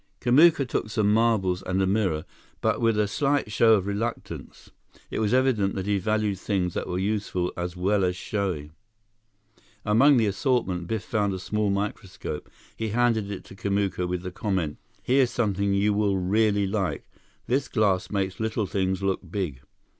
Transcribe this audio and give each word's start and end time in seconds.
Kamuka 0.19 0.67
took 0.67 0.89
some 0.89 1.13
marbles 1.13 1.61
and 1.61 1.79
a 1.79 1.85
mirror, 1.85 2.25
but 2.59 2.81
with 2.81 2.97
a 2.97 3.07
slight 3.07 3.51
show 3.51 3.75
of 3.75 3.85
reluctance. 3.85 4.71
It 5.11 5.19
was 5.19 5.31
evident 5.31 5.75
that 5.75 5.85
he 5.85 5.99
valued 5.99 6.39
things 6.39 6.73
that 6.73 6.87
were 6.87 6.97
useful 6.97 7.53
as 7.55 7.77
well 7.77 8.03
as 8.03 8.15
showy. 8.15 8.71
Among 9.85 10.17
the 10.17 10.25
assortment, 10.25 10.87
Biff 10.87 11.03
found 11.03 11.35
a 11.35 11.37
small 11.37 11.69
microscope. 11.69 12.49
He 12.75 12.87
handed 12.87 13.29
it 13.29 13.43
to 13.43 13.55
Kamuka 13.55 14.07
with 14.07 14.23
the 14.23 14.31
comment: 14.31 14.79
"Here's 15.03 15.29
something 15.29 15.71
you 15.75 15.93
will 15.93 16.17
really 16.17 16.65
like. 16.65 17.07
This 17.45 17.67
glass 17.67 18.09
makes 18.09 18.39
little 18.39 18.65
things 18.65 19.03
look 19.03 19.19
big." 19.29 19.61